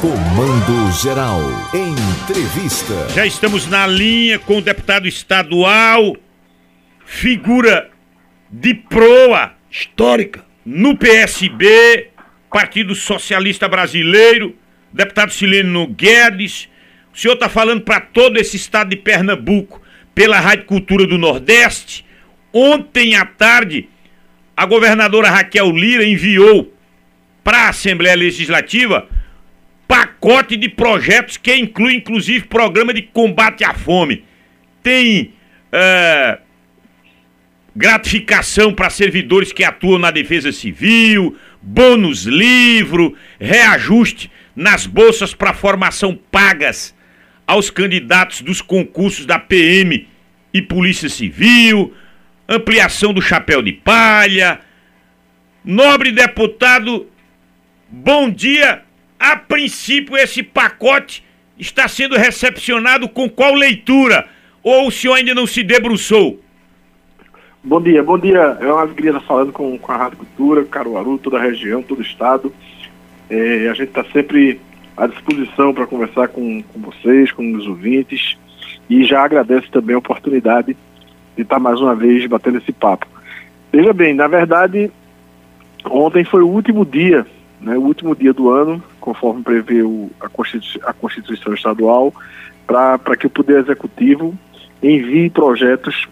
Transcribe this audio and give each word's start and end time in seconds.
Comando 0.00 0.90
Geral. 0.92 1.42
Entrevista. 1.74 3.10
Já 3.14 3.26
estamos 3.26 3.66
na 3.66 3.86
linha 3.86 4.38
com 4.38 4.56
o 4.56 4.62
deputado 4.62 5.06
estadual, 5.06 6.16
figura 7.04 7.90
de 8.50 8.72
proa 8.72 9.52
histórica 9.70 10.42
no 10.64 10.96
PSB, 10.96 12.08
Partido 12.50 12.94
Socialista 12.94 13.68
Brasileiro, 13.68 14.56
deputado 14.90 15.34
Sileno 15.34 15.86
Guedes. 15.88 16.66
O 17.12 17.18
senhor 17.18 17.34
está 17.34 17.50
falando 17.50 17.82
para 17.82 18.00
todo 18.00 18.38
esse 18.38 18.56
estado 18.56 18.88
de 18.88 18.96
Pernambuco 18.96 19.82
pela 20.14 20.40
Rádio 20.40 20.64
Cultura 20.64 21.06
do 21.06 21.18
Nordeste. 21.18 22.06
Ontem 22.54 23.16
à 23.16 23.26
tarde, 23.26 23.86
a 24.56 24.64
governadora 24.64 25.28
Raquel 25.28 25.70
Lira 25.72 26.06
enviou 26.06 26.72
para 27.44 27.66
a 27.66 27.68
Assembleia 27.68 28.16
Legislativa 28.16 29.06
pacote 29.90 30.56
de 30.56 30.68
projetos 30.68 31.36
que 31.36 31.52
inclui 31.56 31.96
inclusive 31.96 32.46
programa 32.46 32.94
de 32.94 33.02
combate 33.02 33.64
à 33.64 33.74
fome. 33.74 34.24
Tem 34.84 35.32
é, 35.72 36.38
gratificação 37.74 38.72
para 38.72 38.88
servidores 38.88 39.52
que 39.52 39.64
atuam 39.64 39.98
na 39.98 40.12
defesa 40.12 40.52
civil, 40.52 41.36
bônus 41.60 42.22
livro, 42.22 43.16
reajuste 43.40 44.30
nas 44.54 44.86
bolsas 44.86 45.34
para 45.34 45.52
formação 45.52 46.16
pagas 46.30 46.94
aos 47.44 47.68
candidatos 47.68 48.42
dos 48.42 48.62
concursos 48.62 49.26
da 49.26 49.40
PM 49.40 50.06
e 50.54 50.62
Polícia 50.62 51.08
Civil, 51.08 51.92
ampliação 52.48 53.12
do 53.12 53.20
chapéu 53.20 53.60
de 53.60 53.72
palha. 53.72 54.60
Nobre 55.64 56.12
deputado, 56.12 57.08
bom 57.90 58.30
dia 58.30 58.84
a 59.20 59.36
princípio, 59.36 60.16
esse 60.16 60.42
pacote 60.42 61.22
está 61.58 61.86
sendo 61.86 62.16
recepcionado 62.16 63.06
com 63.06 63.28
qual 63.28 63.52
leitura? 63.52 64.26
Ou 64.62 64.88
o 64.88 64.90
senhor 64.90 65.14
ainda 65.14 65.34
não 65.34 65.46
se 65.46 65.62
debruçou? 65.62 66.40
Bom 67.62 67.82
dia, 67.82 68.02
bom 68.02 68.18
dia. 68.18 68.56
É 68.58 68.66
uma 68.66 68.80
alegria 68.80 69.10
estar 69.10 69.20
falando 69.20 69.52
com, 69.52 69.78
com 69.78 69.92
a 69.92 69.96
Rádio 69.96 70.16
Cultura, 70.16 70.64
Caruaru, 70.64 71.18
toda 71.18 71.36
a 71.36 71.42
região, 71.42 71.82
todo 71.82 71.98
o 71.98 72.02
estado. 72.02 72.50
É, 73.28 73.68
a 73.68 73.74
gente 73.74 73.88
está 73.88 74.02
sempre 74.04 74.58
à 74.96 75.06
disposição 75.06 75.74
para 75.74 75.86
conversar 75.86 76.28
com, 76.28 76.62
com 76.62 76.80
vocês, 76.80 77.30
com 77.30 77.52
os 77.52 77.66
ouvintes. 77.66 78.38
E 78.88 79.04
já 79.04 79.22
agradeço 79.22 79.70
também 79.70 79.94
a 79.94 79.98
oportunidade 79.98 80.74
de 81.36 81.42
estar 81.42 81.58
mais 81.58 81.78
uma 81.78 81.94
vez 81.94 82.24
batendo 82.26 82.56
esse 82.56 82.72
papo. 82.72 83.06
Veja 83.70 83.92
bem, 83.92 84.14
na 84.14 84.26
verdade, 84.26 84.90
ontem 85.84 86.24
foi 86.24 86.42
o 86.42 86.48
último 86.48 86.86
dia 86.86 87.26
né, 87.60 87.76
o 87.76 87.82
último 87.82 88.14
dia 88.16 88.32
do 88.32 88.50
ano, 88.50 88.82
conforme 89.00 89.42
prevê 89.42 89.82
o, 89.82 90.10
a, 90.20 90.28
Constituição, 90.28 90.88
a, 90.88 90.92
Constituição, 90.92 91.54
Estadual, 91.54 92.12
para 92.66 93.16
que 93.16 93.26
o 93.26 93.30
Poder 93.30 93.58
Executivo 93.58 94.34
envie 94.82 95.28
projetos 95.28 96.08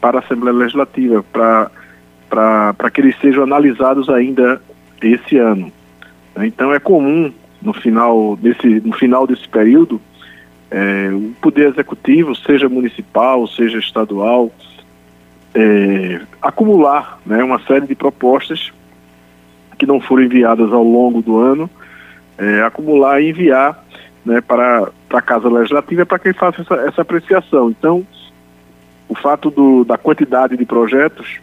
para 0.00 0.18
a 0.18 0.22
Assembleia 0.22 0.56
Legislativa, 0.56 1.24
para 1.32 2.90
que 2.92 3.00
eles 3.00 3.16
sejam 3.20 3.44
analisados 3.44 4.08
ainda 4.08 4.60
esse 5.00 5.36
ano. 5.38 5.72
Então 6.38 6.72
é 6.72 6.78
comum, 6.78 7.32
no 7.62 7.72
final 7.72 8.36
desse, 8.36 8.80
no 8.80 8.92
final 8.92 9.26
desse 9.26 9.48
período, 9.48 10.00
é, 10.70 11.10
o 11.12 11.32
Poder 11.40 11.68
Executivo, 11.68 12.34
seja 12.34 12.68
municipal, 12.68 13.46
seja 13.46 13.78
estadual, 13.78 14.52
é, 15.54 16.20
acumular 16.40 17.18
né, 17.26 17.42
uma 17.42 17.58
série 17.60 17.86
de 17.86 17.94
propostas 17.94 18.72
que 19.80 19.86
não 19.86 19.98
foram 19.98 20.24
enviadas 20.24 20.70
ao 20.74 20.84
longo 20.84 21.22
do 21.22 21.38
ano, 21.38 21.68
é, 22.36 22.60
acumular 22.60 23.18
e 23.18 23.30
enviar 23.30 23.82
né, 24.22 24.42
para, 24.42 24.90
a 25.08 25.22
Casa 25.22 25.48
Legislativa 25.48 26.04
para 26.04 26.18
que 26.18 26.34
faça 26.34 26.60
essa, 26.60 26.74
essa 26.74 27.00
apreciação. 27.00 27.70
Então, 27.70 28.06
o 29.08 29.14
fato 29.14 29.50
do, 29.50 29.82
da 29.82 29.96
quantidade 29.96 30.54
de 30.54 30.66
projetos 30.66 31.40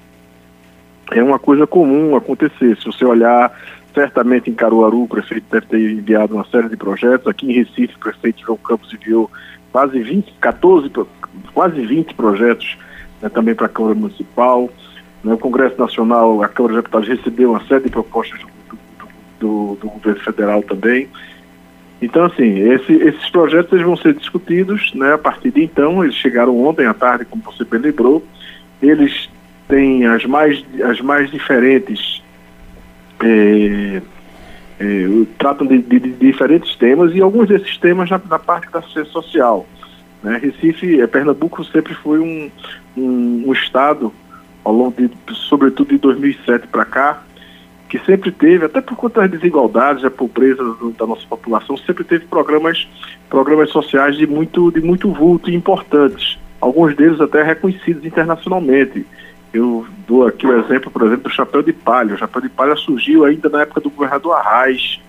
é 1.11 1.23
uma 1.23 1.39
coisa 1.39 1.65
comum 1.65 2.15
acontecer. 2.15 2.77
Se 2.77 2.85
você 2.85 3.03
olhar, 3.03 3.51
certamente 3.91 4.51
em 4.51 4.53
Caruaru, 4.53 5.03
o 5.03 5.07
prefeito 5.07 5.47
deve 5.49 5.65
ter 5.65 5.79
enviado 5.79 6.35
uma 6.35 6.45
série 6.45 6.69
de 6.69 6.77
projetos. 6.77 7.25
Aqui 7.27 7.49
em 7.49 7.53
Recife, 7.53 7.95
o 7.95 7.99
prefeito 7.99 8.45
João 8.45 8.57
Campos 8.59 8.93
enviou 8.93 9.31
quase 9.71 9.99
20, 9.99 10.31
14, 10.39 10.91
quase 11.55 11.81
20 11.81 12.13
projetos 12.13 12.77
né, 13.19 13.29
também 13.29 13.55
para 13.55 13.65
a 13.65 13.69
Câmara 13.69 13.95
Municipal. 13.95 14.69
Né, 15.27 15.35
Congresso 15.35 15.77
Nacional, 15.77 16.41
a 16.41 16.47
Câmara 16.47 16.75
de 16.75 16.79
Deputados 16.79 17.09
recebeu 17.09 17.51
uma 17.51 17.63
série 17.65 17.83
de 17.83 17.89
propostas 17.89 18.39
do, 18.39 19.07
do, 19.39 19.75
do 19.75 19.89
governo 19.89 20.21
federal 20.21 20.63
também. 20.63 21.09
Então, 22.01 22.23
assim, 22.25 22.59
esse, 22.59 22.93
esses 22.93 23.29
projetos 23.29 23.73
eles 23.73 23.85
vão 23.85 23.97
ser 23.97 24.13
discutidos 24.13 24.93
né, 24.93 25.15
a 25.15 25.17
partir 25.17 25.51
de 25.51 25.61
então. 25.61 26.01
Eles 26.01 26.15
chegaram 26.15 26.57
ontem 26.63 26.85
à 26.85 26.93
tarde, 26.93 27.25
como 27.25 27.43
você 27.43 27.65
bem 27.65 27.81
lembrou. 27.81 28.23
Eles 28.81 29.29
têm 29.67 30.05
as 30.05 30.23
mais, 30.25 30.63
as 30.81 31.01
mais 31.01 31.29
diferentes. 31.29 32.23
É, 33.19 34.01
é, 34.79 35.07
tratam 35.39 35.67
de, 35.67 35.79
de, 35.79 35.99
de, 35.99 36.11
diferentes 36.11 36.73
temas 36.75 37.13
e 37.13 37.19
alguns 37.19 37.49
desses 37.49 37.75
temas 37.77 38.09
na, 38.09 38.21
na 38.29 38.39
parte 38.39 38.71
da 38.71 38.79
assistência 38.79 39.11
social. 39.11 39.65
Né? 40.23 40.39
Recife, 40.41 41.01
é, 41.01 41.07
Pernambuco 41.07 41.65
sempre 41.65 41.95
foi 41.95 42.19
um, 42.19 42.49
um, 42.95 43.43
um 43.47 43.53
estado 43.53 44.13
ao 44.67 44.73
longo 44.73 44.93
de, 44.97 45.09
sobretudo 45.33 45.91
de 45.91 45.97
2007 45.97 46.67
para 46.67 46.83
cá, 46.83 47.23
que 47.87 47.97
sempre 47.99 48.33
teve, 48.33 48.65
até 48.65 48.81
por 48.81 48.97
conta 48.97 49.21
das 49.21 49.31
desigualdades, 49.31 50.03
a 50.03 50.11
pobreza 50.11 50.61
da 50.99 51.07
nossa 51.07 51.25
população, 51.25 51.77
sempre 51.77 52.03
teve 52.03 52.25
programas, 52.25 52.85
programas 53.29 53.69
sociais 53.69 54.17
de 54.17 54.27
muito, 54.27 54.69
de 54.69 54.81
muito 54.81 55.09
vulto 55.09 55.49
e 55.49 55.55
importantes. 55.55 56.37
Alguns 56.59 56.93
deles 56.97 57.21
até 57.21 57.43
reconhecidos 57.43 58.03
internacionalmente. 58.03 59.05
Eu 59.53 59.87
dou 60.05 60.27
aqui 60.27 60.45
o 60.45 60.59
exemplo, 60.59 60.91
por 60.91 61.03
exemplo, 61.03 61.23
do 61.23 61.29
Chapéu 61.29 61.63
de 61.63 61.71
Palha. 61.71 62.15
O 62.15 62.17
Chapéu 62.17 62.41
de 62.41 62.49
Palha 62.49 62.75
surgiu 62.75 63.23
ainda 63.23 63.47
na 63.47 63.61
época 63.61 63.79
do 63.79 63.89
governador 63.89 64.33
Arraes, 64.33 64.99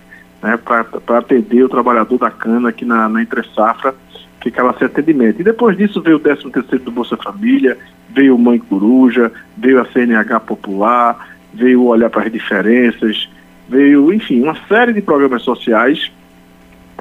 né, 0.41 0.57
para 0.57 1.17
atender 1.17 1.65
o 1.65 1.69
trabalhador 1.69 2.17
da 2.17 2.31
cana 2.31 2.69
aqui 2.69 2.85
na, 2.85 3.09
na 3.09 3.21
Entre 3.21 3.43
Safra, 3.53 3.93
ficava 4.41 4.75
sem 4.77 4.87
atendimento. 4.87 5.41
E 5.41 5.43
depois 5.43 5.77
disso 5.77 6.01
veio 6.01 6.17
o 6.17 6.19
13 6.19 6.49
terceiro 6.49 6.85
do 6.85 6.91
Bolsa 6.91 7.17
Família, 7.17 7.77
veio 8.09 8.35
o 8.35 8.39
Mãe 8.39 8.59
Coruja, 8.59 9.31
veio 9.57 9.81
a 9.81 9.85
CNH 9.85 10.39
Popular, 10.41 11.27
veio 11.53 11.85
olhar 11.85 12.09
para 12.09 12.23
as 12.23 12.31
diferenças, 12.31 13.29
veio, 13.67 14.13
enfim, 14.13 14.41
uma 14.41 14.57
série 14.67 14.93
de 14.93 15.01
programas 15.01 15.43
sociais 15.43 16.11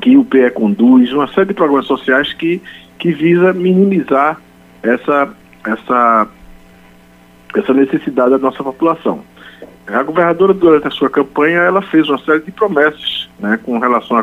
que 0.01 0.17
o 0.17 0.25
PE 0.25 0.51
conduz, 0.51 1.13
uma 1.13 1.27
série 1.29 1.49
de 1.49 1.55
programas 1.55 1.87
sociais 1.87 2.33
que, 2.33 2.63
que 2.99 3.13
visa 3.13 3.53
minimizar 3.53 4.41
essa, 4.83 5.29
essa, 5.65 6.29
essa 7.55 7.75
necessidade 7.75 8.31
da 8.31 8.39
nossa 8.39 8.63
população. 8.63 9.23
A 9.87 10.03
governadora, 10.03 10.53
durante 10.53 10.87
a 10.87 10.91
sua 10.91 11.09
campanha, 11.09 11.61
ela 11.61 11.81
fez 11.81 12.09
uma 12.09 12.19
série 12.19 12.41
de 12.41 12.53
promessas 12.53 13.29
né, 13.41 13.59
com 13.63 13.79
relação 13.79 14.19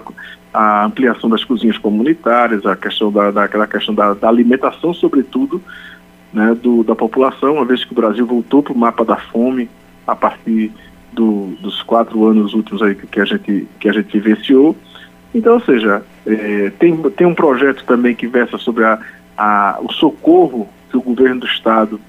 à 0.55 0.85
ampliação 0.85 1.29
das 1.29 1.43
cozinhas 1.43 1.77
comunitárias, 1.77 2.65
a 2.65 2.75
questão 2.77 3.11
da, 3.11 3.29
daquela 3.29 3.67
questão 3.67 3.93
da, 3.93 4.13
da 4.13 4.29
alimentação, 4.29 4.93
sobretudo, 4.93 5.61
né, 6.31 6.55
do, 6.55 6.81
da 6.83 6.95
população, 6.95 7.55
uma 7.55 7.65
vez 7.65 7.83
que 7.83 7.91
o 7.91 7.95
Brasil 7.95 8.25
voltou 8.25 8.63
para 8.63 8.71
o 8.71 8.77
mapa 8.77 9.03
da 9.03 9.17
fome 9.17 9.69
a 10.07 10.15
partir 10.15 10.71
do, 11.11 11.57
dos 11.59 11.83
quatro 11.83 12.25
anos 12.25 12.53
últimos 12.53 12.81
aí 12.81 12.95
que 12.95 13.19
a 13.19 13.25
gente, 13.25 13.67
que 13.79 13.89
a 13.89 13.93
gente 13.93 14.17
vivenciou. 14.17 14.75
Então, 15.33 15.55
ou 15.55 15.59
seja, 15.59 16.01
é, 16.25 16.71
tem, 16.79 16.95
tem 17.11 17.27
um 17.27 17.35
projeto 17.35 17.83
também 17.83 18.15
que 18.15 18.25
versa 18.25 18.57
sobre 18.57 18.85
a, 18.85 18.97
a, 19.37 19.77
o 19.81 19.91
socorro 19.91 20.69
que 20.89 20.95
o 20.95 21.01
governo 21.01 21.41
do 21.41 21.47
Estado 21.47 21.99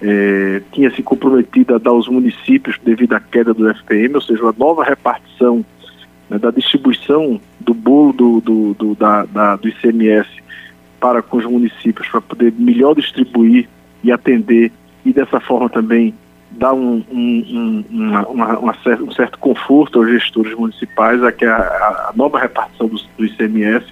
é, 0.00 0.62
tinha 0.70 0.90
se 0.92 1.02
comprometido 1.02 1.74
a 1.74 1.78
dar 1.78 1.90
aos 1.90 2.08
municípios 2.08 2.78
devido 2.84 3.14
à 3.14 3.20
queda 3.20 3.52
do 3.52 3.68
FPM, 3.68 4.14
ou 4.14 4.20
seja, 4.20 4.42
uma 4.42 4.54
nova 4.56 4.84
repartição 4.84 5.64
né, 6.28 6.38
da 6.38 6.50
distribuição 6.50 7.40
do 7.60 7.74
bolo 7.74 8.12
do, 8.12 8.40
do, 8.40 8.74
do, 8.74 8.94
da, 8.94 9.24
da, 9.24 9.56
do 9.56 9.68
ICMS 9.68 10.28
para 11.00 11.22
com 11.22 11.36
os 11.36 11.44
municípios, 11.44 12.08
para 12.08 12.20
poder 12.20 12.52
melhor 12.56 12.94
distribuir 12.94 13.68
e 14.02 14.10
atender 14.10 14.72
e 15.04 15.12
dessa 15.12 15.38
forma 15.40 15.68
também 15.68 16.14
dar 16.50 16.72
um, 16.72 17.04
um, 17.10 17.14
um, 17.50 17.84
uma, 17.90 18.26
uma, 18.28 18.58
uma 18.58 18.76
certo, 18.82 19.04
um 19.04 19.12
certo 19.12 19.38
conforto 19.38 19.98
aos 19.98 20.08
gestores 20.08 20.54
municipais, 20.54 21.22
a 21.22 21.30
que 21.30 21.44
a, 21.44 21.56
a 21.56 22.12
nova 22.14 22.38
repartição 22.38 22.88
do, 22.88 23.00
do, 23.16 23.24
ICMS. 23.24 23.86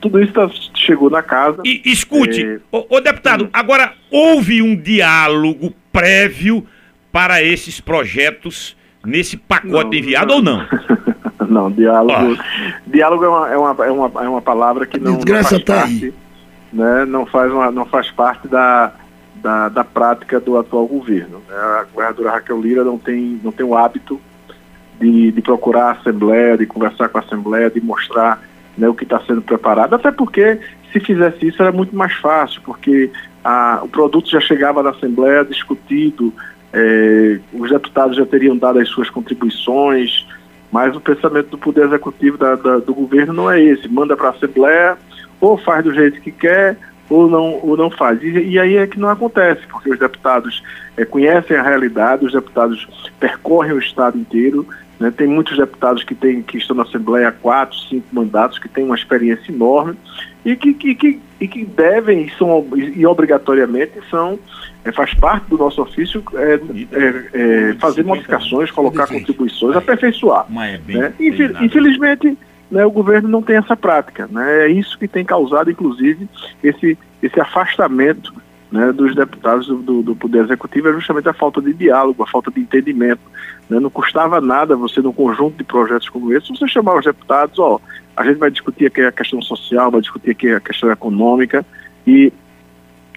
Tudo 0.00 0.22
isso 0.22 0.32
tá, 0.32 0.48
chegou 0.74 1.10
na 1.10 1.22
casa. 1.22 1.62
E 1.64 1.82
escute, 1.84 2.44
é... 2.44 2.60
ô, 2.70 2.86
ô 2.88 3.00
deputado, 3.00 3.44
hum. 3.44 3.48
agora 3.52 3.92
houve 4.10 4.62
um 4.62 4.76
diálogo 4.76 5.74
prévio 5.92 6.64
para 7.10 7.42
esses 7.42 7.80
projetos 7.80 8.76
nesse 9.06 9.36
pacote 9.36 9.90
não, 9.90 9.94
enviado 9.94 10.28
não. 10.28 10.36
ou 10.36 10.42
não? 10.42 10.66
não, 11.48 11.70
diálogo. 11.70 12.36
Diálogo 12.86 13.24
é 13.24 13.28
uma, 13.28 13.48
é, 13.50 13.56
uma, 13.56 13.84
é, 13.84 13.90
uma, 13.90 14.24
é 14.24 14.28
uma 14.28 14.42
palavra 14.42 14.86
que 14.86 14.98
não, 14.98 15.12
não 15.12 15.20
faz 15.20 15.62
tá 15.62 15.74
parte, 15.74 16.14
né, 16.72 17.04
não, 17.06 17.26
faz 17.26 17.52
uma, 17.52 17.70
não 17.70 17.86
faz 17.86 18.10
parte 18.10 18.48
da, 18.48 18.92
da, 19.36 19.68
da 19.68 19.84
prática 19.84 20.40
do 20.40 20.58
atual 20.58 20.86
governo. 20.86 21.40
Né? 21.48 21.54
A 21.56 21.86
governadora 21.92 22.30
Raquel 22.32 22.60
Lira 22.60 22.84
não 22.84 22.98
tem, 22.98 23.40
não 23.42 23.52
tem 23.52 23.64
o 23.64 23.76
hábito 23.76 24.20
de, 25.00 25.30
de 25.32 25.42
procurar 25.42 25.88
a 25.88 25.92
Assembleia, 25.92 26.58
de 26.58 26.66
conversar 26.66 27.08
com 27.08 27.18
a 27.18 27.20
Assembleia, 27.20 27.70
de 27.70 27.80
mostrar 27.80 28.42
né, 28.76 28.88
o 28.88 28.94
que 28.94 29.04
está 29.04 29.20
sendo 29.20 29.42
preparado, 29.42 29.94
até 29.94 30.10
porque 30.10 30.58
se 30.92 31.00
fizesse 31.00 31.48
isso 31.48 31.62
era 31.62 31.72
muito 31.72 31.94
mais 31.94 32.12
fácil, 32.14 32.60
porque 32.64 33.10
a, 33.44 33.80
o 33.82 33.88
produto 33.88 34.30
já 34.30 34.40
chegava 34.40 34.82
na 34.82 34.90
Assembleia 34.90 35.44
discutido, 35.44 36.32
é, 36.72 37.38
os 37.96 38.16
deputados 38.16 38.16
já 38.16 38.26
teriam 38.26 38.56
dado 38.56 38.78
as 38.78 38.88
suas 38.88 39.08
contribuições, 39.08 40.26
mas 40.70 40.94
o 40.94 41.00
pensamento 41.00 41.48
do 41.50 41.58
Poder 41.58 41.86
Executivo 41.86 42.36
da, 42.36 42.54
da, 42.54 42.78
do 42.78 42.94
governo 42.94 43.32
não 43.32 43.50
é 43.50 43.60
esse, 43.60 43.88
manda 43.88 44.16
para 44.16 44.28
a 44.28 44.30
Assembleia, 44.32 44.98
ou 45.40 45.56
faz 45.56 45.84
do 45.84 45.94
jeito 45.94 46.20
que 46.20 46.30
quer, 46.30 46.76
ou 47.08 47.30
não, 47.30 47.60
ou 47.62 47.76
não 47.76 47.90
faz. 47.90 48.22
E, 48.22 48.28
e 48.28 48.58
aí 48.58 48.76
é 48.76 48.86
que 48.86 48.98
não 48.98 49.08
acontece, 49.08 49.62
porque 49.68 49.90
os 49.90 49.98
deputados 49.98 50.62
é, 50.96 51.04
conhecem 51.04 51.56
a 51.56 51.62
realidade, 51.62 52.26
os 52.26 52.32
deputados 52.32 52.86
percorrem 53.18 53.72
o 53.72 53.78
Estado 53.78 54.18
inteiro, 54.18 54.66
né? 54.98 55.10
Tem 55.10 55.26
muitos 55.26 55.56
deputados 55.56 56.02
que, 56.02 56.14
tem, 56.14 56.42
que 56.42 56.58
estão 56.58 56.76
na 56.76 56.82
Assembleia 56.82 57.28
há 57.28 57.32
quatro, 57.32 57.76
cinco 57.88 58.06
mandatos, 58.12 58.58
que 58.58 58.68
têm 58.68 58.84
uma 58.84 58.94
experiência 58.94 59.52
enorme 59.52 59.96
e 60.44 60.56
que, 60.56 60.72
que, 60.74 60.94
que, 60.94 61.20
e 61.40 61.48
que 61.48 61.64
devem 61.64 62.22
e, 62.22 62.30
são, 62.36 62.66
e 62.74 63.06
obrigatoriamente 63.06 63.92
são, 64.10 64.38
é, 64.84 64.92
faz 64.92 65.12
parte 65.14 65.48
do 65.48 65.58
nosso 65.58 65.82
ofício 65.82 66.22
é, 66.34 66.60
é, 66.92 67.70
é 67.70 67.74
fazer 67.74 68.04
modificações, 68.04 68.70
colocar 68.70 69.06
contribuições, 69.06 69.76
aperfeiçoar. 69.76 70.46
Né? 70.98 71.12
Infelizmente, 71.60 72.38
né, 72.70 72.84
o 72.84 72.90
governo 72.90 73.28
não 73.28 73.42
tem 73.42 73.56
essa 73.56 73.76
prática. 73.76 74.28
Né? 74.30 74.66
É 74.66 74.68
isso 74.68 74.98
que 74.98 75.06
tem 75.06 75.24
causado, 75.24 75.70
inclusive, 75.70 76.28
esse, 76.62 76.96
esse 77.22 77.40
afastamento 77.40 78.32
né, 78.70 78.92
dos 78.92 79.14
deputados 79.14 79.66
do, 79.66 80.02
do, 80.02 80.16
Poder 80.16 80.44
Executivo 80.44 80.88
é 80.88 80.92
justamente 80.92 81.28
a 81.28 81.32
falta 81.32 81.60
de 81.60 81.72
diálogo, 81.72 82.22
a 82.22 82.26
falta 82.26 82.50
de 82.50 82.60
entendimento. 82.60 83.20
Né? 83.68 83.78
Não 83.78 83.90
custava 83.90 84.40
nada 84.40 84.76
você, 84.76 85.00
num 85.00 85.12
conjunto 85.12 85.56
de 85.56 85.64
projetos 85.64 86.08
como 86.08 86.32
esse, 86.32 86.48
você 86.48 86.66
chamar 86.66 86.98
os 86.98 87.04
deputados, 87.04 87.58
ó, 87.58 87.80
a 88.16 88.24
gente 88.24 88.38
vai 88.38 88.50
discutir 88.50 88.86
aqui 88.86 89.02
a 89.02 89.12
questão 89.12 89.40
social, 89.40 89.90
vai 89.90 90.00
discutir 90.00 90.30
aqui 90.30 90.50
a 90.50 90.60
questão 90.60 90.90
econômica 90.90 91.64
e, 92.06 92.32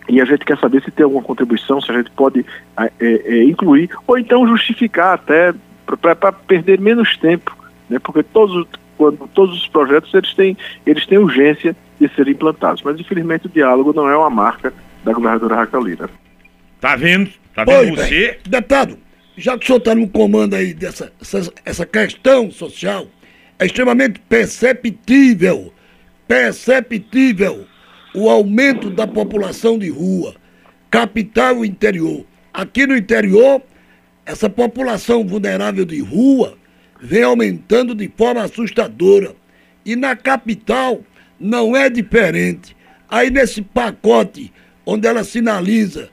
e 0.08 0.22
a 0.22 0.26
gente 0.26 0.46
quer 0.46 0.58
saber 0.60 0.84
se 0.84 0.92
tem 0.92 1.04
alguma 1.04 1.24
contribuição, 1.24 1.82
se 1.82 1.92
a 1.92 1.96
gente 1.96 2.12
pode 2.12 2.46
é, 2.78 2.92
é, 3.00 3.44
incluir, 3.44 3.90
ou 4.06 4.18
então 4.18 4.48
justificar 4.48 5.16
até 5.16 5.54
para 6.02 6.32
perder 6.32 6.80
menos 6.80 7.18
tempo, 7.18 7.58
né? 7.90 7.98
porque 7.98 8.22
todos, 8.22 8.68
quando, 8.98 9.28
todos 9.34 9.58
os 9.58 9.68
projetos 9.68 10.14
eles 10.14 10.34
têm, 10.36 10.56
eles 10.86 11.08
têm 11.08 11.18
urgência 11.18 11.76
de 12.00 12.08
serem 12.10 12.34
implantados. 12.34 12.84
Mas 12.84 13.00
infelizmente 13.00 13.48
o 13.48 13.50
diálogo 13.50 13.94
não 13.94 14.08
é 14.08 14.16
uma 14.16 14.30
marca 14.30 14.72
da 15.04 15.14
governadora 15.14 15.56
Raquel 15.56 15.82
Lira. 15.82 16.10
Tá 16.80 16.96
vendo? 16.96 17.32
Tá 17.54 17.64
vendo 17.64 17.78
Oi, 17.78 17.92
você? 17.92 18.10
Bem. 18.10 18.38
Deputado, 18.48 19.00
já 19.38 19.58
que 19.58 19.64
o 19.64 19.68
senhor 19.68 19.78
está 19.80 19.96
no 19.96 20.08
comando 20.08 20.56
aí 20.56 20.74
dessa 20.74 21.12
essa, 21.22 21.54
essa 21.66 21.86
questão 21.86 22.52
social, 22.52 23.08
é 23.58 23.66
extremamente 23.66 24.20
perceptível, 24.22 25.74
perceptível 26.28 27.66
o 28.16 28.30
aumento 28.30 28.90
da 28.90 29.06
população 29.06 29.78
de 29.78 29.90
rua, 29.90 30.36
capital 30.90 31.64
e 31.64 31.68
interior. 31.68 32.26
Aqui 32.54 32.88
no 32.88 32.96
interior, 32.96 33.62
essa 34.26 34.50
população 34.50 35.26
vulnerável 35.26 35.86
de 35.86 36.00
rua 36.00 36.58
vem 37.02 37.24
aumentando 37.24 37.96
de 37.96 38.12
forma 38.16 38.44
assustadora. 38.44 39.36
E 39.86 39.96
na 39.96 40.16
capital 40.16 41.02
não 41.40 41.76
é 41.76 41.90
diferente. 41.90 42.76
Aí 43.08 43.30
nesse 43.30 43.62
pacote 43.62 44.52
onde 44.90 45.08
ela 45.08 45.24
sinaliza 45.24 46.10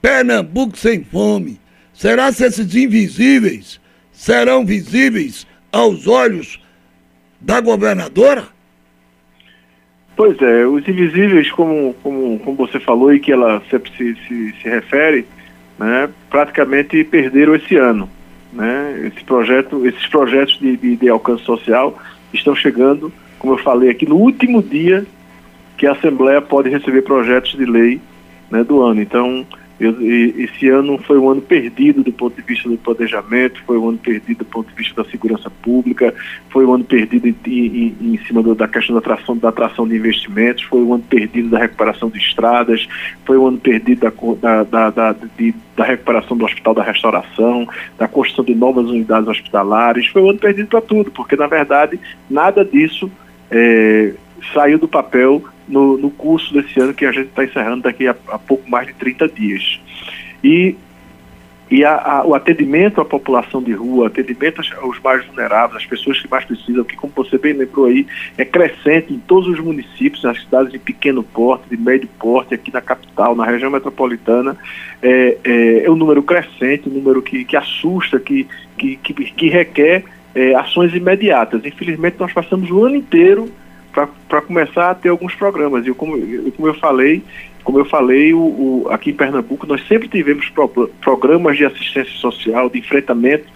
Pernambuco 0.00 0.76
sem 0.76 1.02
fome. 1.02 1.60
Será 1.92 2.32
que 2.32 2.44
esses 2.44 2.74
invisíveis 2.74 3.80
serão 4.12 4.64
visíveis 4.64 5.46
aos 5.72 6.06
olhos 6.06 6.62
da 7.40 7.60
governadora? 7.60 8.44
Pois 10.16 10.40
é, 10.40 10.66
os 10.66 10.86
invisíveis, 10.86 11.50
como, 11.50 11.94
como, 12.02 12.38
como 12.40 12.56
você 12.56 12.78
falou 12.80 13.12
e 13.12 13.20
que 13.20 13.32
ela 13.32 13.62
sempre 13.70 13.90
se, 13.96 14.16
se, 14.26 14.54
se 14.60 14.68
refere, 14.68 15.26
né, 15.78 16.08
praticamente 16.28 17.02
perderam 17.04 17.54
esse 17.54 17.76
ano. 17.76 18.08
Né? 18.52 19.12
Esse 19.12 19.24
projeto, 19.24 19.86
esses 19.86 20.06
projetos 20.06 20.58
de, 20.58 20.76
de, 20.76 20.96
de 20.96 21.08
alcance 21.08 21.44
social 21.44 21.96
estão 22.32 22.54
chegando, 22.54 23.12
como 23.38 23.54
eu 23.54 23.58
falei 23.58 23.90
aqui, 23.90 24.06
no 24.06 24.16
último 24.16 24.62
dia 24.62 25.06
que 25.78 25.86
a 25.86 25.92
Assembleia 25.92 26.42
pode 26.42 26.68
receber 26.68 27.02
projetos 27.02 27.52
de 27.52 27.64
lei 27.64 28.00
né, 28.50 28.64
do 28.64 28.82
ano. 28.82 29.00
Então, 29.00 29.46
esse 29.80 30.68
ano 30.68 30.98
foi 30.98 31.16
um 31.18 31.30
ano 31.30 31.40
perdido 31.40 32.02
do 32.02 32.12
ponto 32.12 32.34
de 32.34 32.42
vista 32.42 32.68
do 32.68 32.76
planejamento, 32.76 33.62
foi 33.64 33.78
um 33.78 33.90
ano 33.90 33.98
perdido 33.98 34.38
do 34.38 34.44
ponto 34.44 34.68
de 34.68 34.74
vista 34.74 35.04
da 35.04 35.08
segurança 35.08 35.48
pública, 35.62 36.12
foi 36.50 36.66
um 36.66 36.74
ano 36.74 36.84
perdido 36.84 37.28
em, 37.28 37.36
em, 37.46 37.96
em 38.00 38.18
cima 38.26 38.42
da 38.56 38.66
questão 38.66 38.94
da 38.94 38.98
atração, 38.98 39.36
da 39.36 39.50
atração 39.50 39.86
de 39.86 39.94
investimentos, 39.94 40.64
foi 40.64 40.80
um 40.80 40.94
ano 40.94 41.04
perdido 41.08 41.50
da 41.50 41.60
recuperação 41.60 42.10
de 42.10 42.18
estradas, 42.18 42.88
foi 43.24 43.38
um 43.38 43.46
ano 43.46 43.58
perdido 43.58 44.10
da, 44.40 44.64
da, 44.64 44.90
da, 44.90 45.16
de, 45.36 45.54
da 45.76 45.84
recuperação 45.84 46.36
do 46.36 46.44
Hospital 46.44 46.74
da 46.74 46.82
Restauração, 46.82 47.68
da 47.96 48.08
construção 48.08 48.44
de 48.44 48.56
novas 48.56 48.86
unidades 48.86 49.28
hospitalares, 49.28 50.08
foi 50.08 50.22
um 50.22 50.30
ano 50.30 50.40
perdido 50.40 50.66
para 50.66 50.80
tudo, 50.80 51.12
porque 51.12 51.36
na 51.36 51.46
verdade 51.46 52.00
nada 52.28 52.64
disso 52.64 53.08
é, 53.48 54.12
saiu 54.52 54.76
do 54.76 54.88
papel 54.88 55.44
no, 55.68 55.98
no 55.98 56.10
curso 56.10 56.52
desse 56.52 56.80
ano 56.80 56.94
que 56.94 57.04
a 57.04 57.12
gente 57.12 57.28
está 57.28 57.44
encerrando 57.44 57.82
daqui 57.82 58.06
a, 58.06 58.16
a, 58.28 58.38
pouco 58.38 58.68
mais 58.68 58.86
de 58.86 58.94
30 58.94 59.28
dias. 59.28 59.80
E, 60.42 60.74
e 61.70 61.84
a, 61.84 61.96
a, 61.96 62.26
o 62.26 62.34
atendimento 62.34 63.00
à 63.00 63.04
população 63.04 63.62
de 63.62 63.72
rua, 63.72 64.06
atendimento 64.06 64.62
aos 64.80 64.98
mais 65.00 65.24
vulneráveis, 65.26 65.82
às 65.82 65.86
pessoas 65.86 66.20
que 66.20 66.28
mais 66.30 66.44
precisam, 66.44 66.82
que 66.84 66.96
como 66.96 67.12
você 67.14 67.36
bem 67.36 67.52
lembrou 67.52 67.86
aí, 67.86 68.06
é 68.38 68.44
crescente 68.44 69.12
em 69.12 69.18
todos 69.18 69.48
os 69.48 69.60
municípios, 69.60 70.22
nas 70.22 70.40
cidades 70.40 70.72
de 70.72 70.78
pequeno 70.78 71.22
porte, 71.22 71.68
de 71.68 71.76
médio 71.76 72.08
porte, 72.18 72.54
aqui 72.54 72.72
na 72.72 72.80
capital, 72.80 73.36
na 73.36 73.44
região 73.44 73.70
metropolitana, 73.70 74.56
é, 75.02 75.36
é, 75.44 75.84
é 75.84 75.90
um 75.90 75.96
número 75.96 76.22
crescente, 76.22 76.88
um 76.88 76.92
número 76.92 77.20
que, 77.20 77.44
que 77.44 77.56
assusta, 77.56 78.18
que, 78.18 78.46
que, 78.78 78.96
que, 78.96 79.12
que 79.12 79.48
requer 79.48 80.04
é, 80.34 80.54
ações 80.54 80.94
imediatas. 80.94 81.64
Infelizmente, 81.64 82.16
nós 82.18 82.32
passamos 82.32 82.70
o 82.70 82.84
ano 82.84 82.96
inteiro 82.96 83.50
para 84.06 84.42
começar 84.42 84.90
a 84.90 84.94
ter 84.94 85.08
alguns 85.08 85.34
programas. 85.34 85.86
E 85.86 85.92
como, 85.92 86.16
como 86.52 86.68
eu 86.68 86.74
falei, 86.74 87.22
como 87.64 87.78
eu 87.78 87.84
falei, 87.84 88.32
o, 88.32 88.38
o, 88.38 88.86
aqui 88.90 89.10
em 89.10 89.14
Pernambuco 89.14 89.66
nós 89.66 89.86
sempre 89.86 90.08
tivemos 90.08 90.48
pro, 90.48 90.68
programas 91.00 91.56
de 91.56 91.64
assistência 91.64 92.14
social, 92.18 92.68
de 92.70 92.78
enfrentamento, 92.78 93.46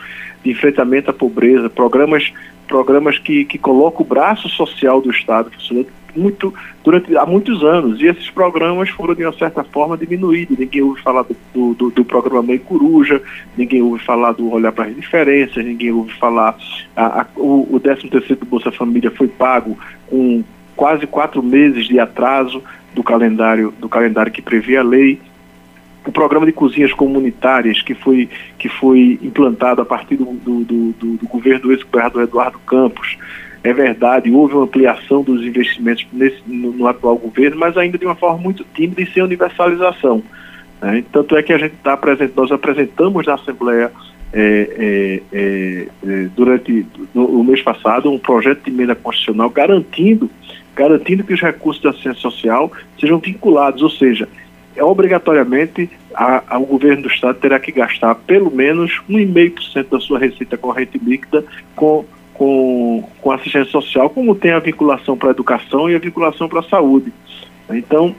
de 0.45 0.51
enfrentamento 0.51 1.11
à 1.11 1.15
pobreza, 1.15 1.71
programas, 1.71 2.33
programas 2.67 3.19
que, 3.19 3.45
que 3.45 3.59
colocam 3.59 4.03
o 4.03 4.09
braço 4.09 4.49
social 4.49 5.01
do 5.01 5.11
Estado 5.11 5.51
funcionando 5.51 5.89
muito 6.15 6.53
durante 6.85 7.17
há 7.17 7.25
muitos 7.25 7.63
anos 7.65 8.01
e 8.01 8.07
esses 8.07 8.31
programas 8.31 8.89
foram 8.91 9.15
de 9.15 9.25
uma 9.25 9.33
certa 9.33 9.65
forma 9.65 9.97
diminuídos. 9.97 10.59
Ninguém 10.59 10.83
ouve 10.83 11.01
falar 11.03 11.25
do, 11.55 11.75
do, 11.75 11.91
do 11.91 12.05
programa 12.05 12.43
Mãe 12.43 12.59
Coruja, 12.59 13.23
ninguém 13.57 13.83
ouve 13.83 14.03
falar 14.05 14.33
do 14.33 14.51
Olhar 14.51 14.73
para 14.73 14.87
as 14.87 14.97
Diferenças, 14.97 15.65
ninguém 15.65 15.93
ouve 15.93 16.13
falar 16.15 16.57
a, 16.97 17.23
a, 17.23 17.27
o, 17.37 17.69
o 17.75 17.81
13 17.81 18.09
terceiro 18.09 18.41
do 18.41 18.47
Bolsa 18.47 18.71
Família 18.73 19.11
foi 19.11 19.29
pago 19.29 19.79
com 20.07 20.43
quase 20.77 21.07
quatro 21.07 21.43
meses 21.43 21.87
de 21.87 21.99
atraso 21.99 22.63
do 22.95 23.03
calendário 23.03 23.73
do 23.79 23.89
calendário 23.89 24.33
que 24.33 24.43
previa 24.43 24.81
a 24.81 24.85
lei 24.85 25.21
o 26.07 26.11
programa 26.11 26.47
de 26.47 26.53
cozinhas 26.53 26.93
comunitárias 26.93 27.81
que 27.81 27.95
foi, 27.95 28.29
que 28.59 28.69
foi 28.69 29.19
implantado 29.23 29.81
a 29.81 29.85
partir 29.85 30.17
do, 30.17 30.25
do, 30.25 30.65
do, 30.65 30.93
do 30.93 31.29
governo 31.29 31.61
do 31.61 31.73
ex-governador 31.73 32.23
Eduardo 32.25 32.59
Campos, 32.61 33.17
é 33.65 33.73
verdade, 33.73 34.31
houve 34.31 34.55
uma 34.55 34.65
ampliação 34.65 35.23
dos 35.23 35.43
investimentos 35.43 36.07
nesse, 36.13 36.43
no, 36.47 36.73
no, 36.73 36.87
atual 36.87 37.17
governo, 37.17 37.59
mas 37.59 37.77
ainda 37.77 37.97
de 37.97 38.05
uma 38.05 38.17
forma 38.17 38.39
muito 38.39 38.65
tímida 38.75 39.03
e 39.03 39.07
sem 39.07 39.23
universalização. 39.23 40.23
Né? 40.81 41.05
Tanto 41.13 41.37
é 41.37 41.43
que 41.43 41.53
a 41.53 41.59
gente 41.59 41.75
está 41.75 41.93
apresentando, 41.93 42.37
nós 42.37 42.51
apresentamos 42.51 43.25
na 43.27 43.35
Assembleia 43.35 43.93
é, 44.33 44.41
é, 44.43 45.23
é, 45.33 45.87
é, 46.05 46.29
durante 46.35 46.87
no, 47.15 47.27
o 47.27 47.45
mês 47.45 47.63
passado 47.63 48.11
um 48.11 48.19
projeto 48.19 48.65
de 48.65 48.71
emenda 48.71 48.95
constitucional 48.95 49.49
garantindo, 49.51 50.29
garantindo 50.75 51.23
que 51.23 51.35
os 51.35 51.41
recursos 51.41 51.83
da 51.83 51.91
assistência 51.91 52.21
social 52.21 52.73
sejam 52.99 53.19
vinculados, 53.19 53.83
ou 53.83 53.91
seja, 53.91 54.29
é, 54.75 54.83
obrigatoriamente 54.83 55.89
a, 56.15 56.43
a, 56.49 56.59
o 56.59 56.67
governo 56.67 57.03
do 57.03 57.09
estado 57.09 57.39
terá 57.39 57.61
que 57.61 57.71
gastar 57.71 58.15
pelo 58.15 58.51
menos 58.51 59.01
1,5% 59.09 59.87
da 59.89 60.01
sua 60.01 60.19
receita 60.19 60.57
corrente 60.57 60.99
líquida 60.99 61.45
com 61.77 62.05
com, 62.43 63.05
com 63.21 63.31
assistência 63.31 63.71
social, 63.71 64.11
como 64.11 64.35
tem 64.35 64.51
a 64.51 64.59
vinculação 64.59 65.17
para 65.17 65.29
a 65.29 65.31
educação 65.31 65.89
e 65.89 65.95
a 65.95 65.99
vinculação 66.01 66.49
para 66.49 66.59
a 66.59 66.65
saúde. 66.65 67.13
Então, 67.71 68.13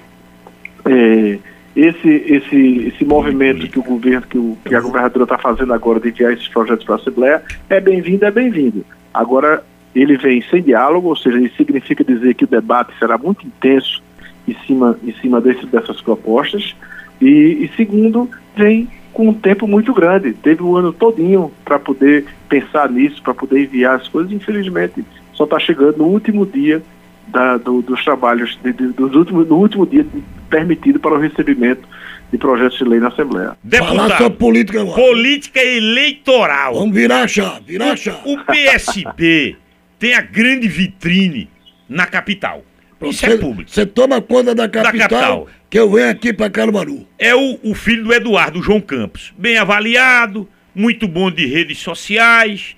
é, 0.86 1.40
esse, 1.76 2.08
esse, 2.08 2.88
esse 2.88 3.04
movimento 3.04 3.68
que 3.68 3.78
o 3.78 3.84
governo, 3.84 4.26
que, 4.26 4.38
o, 4.38 4.58
que 4.64 4.74
a 4.74 4.80
governadora 4.80 5.24
está 5.24 5.38
fazendo 5.38 5.74
agora 5.74 6.00
de 6.00 6.08
enviar 6.08 6.32
esses 6.32 6.48
projetos 6.48 6.86
para 6.86 6.96
a 6.96 6.98
Assembleia 7.00 7.44
é 7.70 7.82
bem-vindo, 7.82 8.24
é 8.24 8.32
bem-vindo. 8.32 8.86
Agora, 9.14 9.62
ele 9.94 10.16
vem 10.16 10.42
sem 10.44 10.62
diálogo, 10.62 11.10
ou 11.10 11.18
seja, 11.18 11.38
isso 11.42 11.58
significa 11.58 12.02
dizer 12.02 12.34
que 12.36 12.46
o 12.46 12.48
debate 12.48 12.94
será 12.98 13.18
muito 13.18 13.46
intenso 13.46 14.02
em 14.48 14.56
cima, 14.66 14.98
em 15.04 15.12
cima 15.16 15.42
desse, 15.42 15.66
dessas 15.66 16.00
propostas, 16.00 16.74
e, 17.20 17.26
e 17.28 17.72
segundo, 17.76 18.30
vem 18.56 18.88
com 19.14 19.30
um 19.30 19.34
tempo 19.34 19.68
muito 19.68 19.94
grande. 19.94 20.34
Teve 20.34 20.64
o 20.64 20.72
um 20.72 20.76
ano 20.76 20.92
todinho 20.92 21.52
para 21.64 21.80
poder 21.80 22.26
pensar 22.50 22.90
nisso, 22.90 23.22
para 23.22 23.34
poder 23.34 23.64
enviar 23.64 23.96
as 23.96 24.08
coisas. 24.08 24.32
Infelizmente, 24.32 25.06
só 25.34 25.46
está 25.46 25.60
chegando 25.60 25.98
no 25.98 26.06
último 26.06 26.46
dia 26.46 26.82
da, 27.28 27.58
do, 27.58 27.82
dos 27.82 28.04
trabalhos, 28.04 28.58
de, 28.64 28.74
de, 28.74 28.88
dos 28.88 29.16
últimos, 29.16 29.48
no 29.48 29.58
último 29.58 29.86
dia 29.86 30.06
permitido 30.50 31.00
para 31.00 31.14
o 31.14 31.20
recebimento 31.20 31.88
de 32.32 32.38
projetos 32.38 32.78
de 32.78 32.84
lei 32.84 33.00
na 33.00 33.08
Assembleia. 33.08 33.56
Deputado, 33.64 33.96
Falar 33.96 34.18
sobre 34.18 34.38
política 34.38 34.82
agora. 34.82 35.02
Política 35.02 35.64
eleitoral. 35.64 36.74
Vamos 36.74 36.96
virar 36.96 37.24
a 37.24 37.28
chave, 37.28 37.64
virar 37.66 37.92
a 37.92 37.96
chave. 37.96 38.18
O, 38.26 38.34
o 38.34 38.46
PSB 38.46 39.56
tem 40.00 40.16
a 40.16 40.22
grande 40.22 40.68
vitrine 40.68 41.50
na 41.88 42.06
capital. 42.06 42.64
Isso 43.10 43.26
é 43.26 43.38
público. 43.38 43.70
Você 43.70 43.86
toma 43.86 44.22
conta 44.22 44.54
da 44.54 44.68
capital, 44.68 44.92
da 44.92 44.98
capital, 44.98 45.50
que 45.70 45.80
eu 45.80 45.92
venho 45.92 46.10
aqui 46.10 46.34
para 46.34 46.50
Caruaru. 46.50 47.08
É 47.18 47.36
o, 47.36 47.60
o 47.64 47.74
filho 47.74 48.04
do 48.04 48.14
Eduardo, 48.14 48.62
João 48.62 48.82
Campos. 48.82 49.34
Bem 49.38 49.58
avaliado, 49.58 50.50
muito 50.74 51.08
bom 51.08 51.30
de 51.30 51.46
redes 51.46 51.80
sociais, 51.80 52.76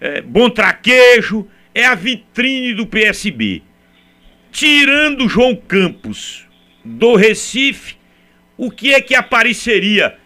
é, 0.00 0.20
bom 0.20 0.48
traquejo, 0.48 1.46
é 1.74 1.84
a 1.84 1.94
vitrine 1.94 2.74
do 2.74 2.86
PSB. 2.86 3.62
Tirando 4.50 5.28
João 5.28 5.54
Campos 5.54 6.46
do 6.84 7.14
Recife, 7.14 7.96
o 8.56 8.70
que 8.70 8.94
é 8.94 9.00
que 9.00 9.14
apareceria 9.14 10.16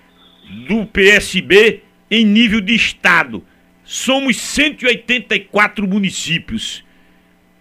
do 0.66 0.86
PSB 0.86 1.82
em 2.10 2.24
nível 2.24 2.60
de 2.60 2.74
estado? 2.74 3.44
Somos 3.84 4.40
184 4.40 5.86
municípios 5.86 6.84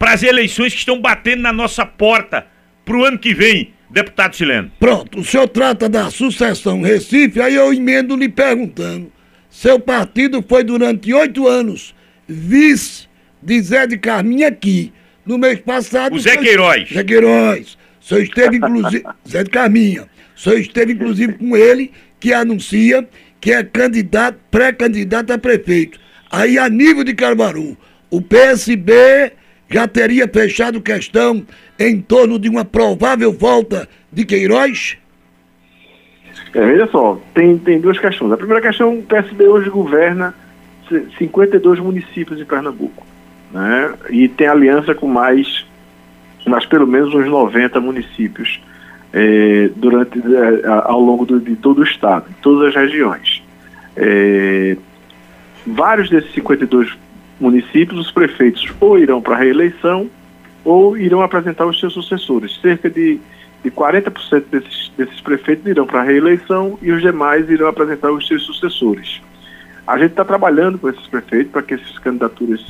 para 0.01 0.13
as 0.13 0.23
eleições 0.23 0.73
que 0.73 0.79
estão 0.79 0.99
batendo 0.99 1.43
na 1.43 1.53
nossa 1.53 1.85
porta 1.85 2.47
para 2.83 2.97
o 2.97 3.05
ano 3.05 3.19
que 3.19 3.35
vem, 3.35 3.71
deputado 3.87 4.35
Sileno. 4.35 4.71
Pronto, 4.79 5.19
o 5.19 5.23
senhor 5.23 5.47
trata 5.47 5.87
da 5.87 6.09
sucessão 6.09 6.81
Recife, 6.81 7.39
aí 7.39 7.53
eu 7.53 7.71
emendo 7.71 8.15
lhe 8.15 8.27
perguntando. 8.27 9.11
Seu 9.47 9.79
partido 9.79 10.43
foi 10.49 10.63
durante 10.63 11.13
oito 11.13 11.47
anos 11.47 11.93
vice 12.27 13.07
de 13.43 13.61
Zé 13.61 13.85
de 13.85 13.95
Carminha 13.99 14.47
aqui. 14.47 14.91
No 15.23 15.37
mês 15.37 15.59
passado. 15.59 16.15
O 16.15 16.19
Zé 16.19 16.35
Queiroz. 16.35 16.89
Zé 16.89 17.03
Queiroz. 17.03 17.77
O 18.01 18.03
senhor 18.03 18.23
esteve, 18.23 18.57
inclusive. 18.57 19.03
Zé 19.29 19.43
de 19.43 19.51
Carminha. 19.51 20.07
O 20.35 20.39
senhor 20.39 20.57
esteve, 20.57 20.93
inclusive, 20.93 21.33
com 21.33 21.55
ele, 21.55 21.91
que 22.19 22.33
anuncia 22.33 23.07
que 23.39 23.51
é 23.51 23.63
candidato, 23.63 24.39
pré-candidato 24.49 25.31
a 25.31 25.37
prefeito. 25.37 25.99
Aí, 26.31 26.57
a 26.57 26.67
nível 26.67 27.03
de 27.03 27.13
Carvaru, 27.13 27.77
o 28.09 28.19
PSB 28.19 29.33
já 29.71 29.87
teria 29.87 30.27
fechado 30.27 30.81
questão 30.81 31.45
em 31.79 32.01
torno 32.01 32.37
de 32.37 32.49
uma 32.49 32.65
provável 32.65 33.31
volta 33.31 33.87
de 34.11 34.25
Queiroz? 34.25 34.97
É, 36.53 36.65
veja 36.65 36.87
só, 36.87 37.19
tem, 37.33 37.57
tem 37.57 37.79
duas 37.79 37.97
questões. 37.97 38.31
A 38.33 38.37
primeira 38.37 38.61
questão, 38.61 38.99
o 38.99 39.03
PSB 39.03 39.45
hoje 39.45 39.69
governa 39.69 40.35
52 41.17 41.79
municípios 41.79 42.39
em 42.39 42.45
Pernambuco. 42.45 43.05
Né? 43.51 43.93
E 44.09 44.27
tem 44.27 44.47
aliança 44.47 44.93
com 44.93 45.07
mais, 45.07 45.65
mais 46.45 46.65
pelo 46.65 46.85
menos 46.85 47.13
uns 47.13 47.27
90 47.27 47.79
municípios 47.79 48.61
é, 49.13 49.69
durante, 49.75 50.19
é, 50.19 50.67
ao 50.67 50.99
longo 50.99 51.25
do, 51.25 51.39
de 51.39 51.55
todo 51.55 51.79
o 51.79 51.83
estado, 51.83 52.25
em 52.29 52.41
todas 52.41 52.69
as 52.69 52.75
regiões. 52.75 53.43
É, 53.95 54.75
vários 55.65 56.09
desses 56.09 56.33
52 56.33 56.97
municípios, 57.41 57.99
os 57.99 58.11
prefeitos 58.11 58.71
ou 58.79 58.97
irão 58.99 59.21
para 59.21 59.35
a 59.35 59.39
reeleição 59.39 60.09
ou 60.63 60.95
irão 60.95 61.21
apresentar 61.21 61.65
os 61.65 61.79
seus 61.79 61.93
sucessores. 61.93 62.59
Cerca 62.61 62.89
de, 62.89 63.19
de 63.63 63.71
40% 63.71 64.43
desses, 64.51 64.91
desses 64.95 65.19
prefeitos 65.21 65.65
irão 65.65 65.87
para 65.87 66.01
a 66.01 66.03
reeleição 66.03 66.77
e 66.81 66.91
os 66.91 67.01
demais 67.01 67.49
irão 67.49 67.67
apresentar 67.67 68.11
os 68.11 68.27
seus 68.27 68.43
sucessores. 68.43 69.21
A 69.87 69.97
gente 69.97 70.11
está 70.11 70.23
trabalhando 70.23 70.77
com 70.77 70.87
esses 70.87 71.05
prefeitos 71.07 71.51
para 71.51 71.63
que 71.63 71.73
essas 71.73 71.97
candidaturas, 71.97 72.63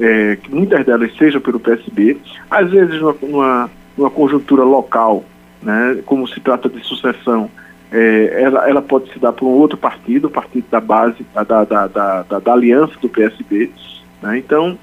é, 0.00 0.36
que 0.36 0.52
muitas 0.52 0.84
delas 0.86 1.14
sejam 1.16 1.40
pelo 1.40 1.60
PSB, 1.60 2.16
às 2.50 2.70
vezes 2.70 3.00
numa, 3.00 3.16
numa, 3.20 3.70
numa 3.96 4.10
conjuntura 4.10 4.64
local, 4.64 5.22
né, 5.62 5.98
como 6.06 6.26
se 6.26 6.40
trata 6.40 6.68
de 6.68 6.82
sucessão, 6.82 7.50
é, 7.92 8.42
ela, 8.42 8.68
ela, 8.68 8.82
pode 8.82 9.12
se 9.12 9.18
dar 9.18 9.32
por 9.32 9.46
um 9.46 9.52
outro 9.52 9.76
partido, 9.76 10.26
o 10.26 10.30
partido 10.30 10.64
da 10.68 10.80
base, 10.80 11.24
da, 11.32 11.44
da, 11.44 11.64
da, 11.64 12.22
da, 12.22 12.38
da 12.40 12.52
aliança 12.52 12.94
do 13.00 13.08
PSB, 13.08 13.70
né? 14.24 14.38
Então, 14.38 14.78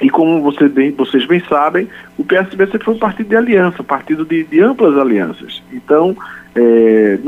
e 0.00 0.10
como 0.10 0.40
você 0.40 0.68
bem, 0.68 0.90
vocês 0.92 1.26
bem 1.26 1.40
sabem, 1.48 1.88
o 2.18 2.24
PSB 2.24 2.66
sempre 2.66 2.84
foi 2.84 2.94
um 2.94 2.98
partido 2.98 3.28
de 3.28 3.36
aliança, 3.36 3.82
um 3.82 3.84
partido 3.84 4.24
de, 4.24 4.44
de 4.44 4.60
amplas 4.60 4.98
alianças. 4.98 5.62
Então, 5.72 6.16
é, 6.56 7.18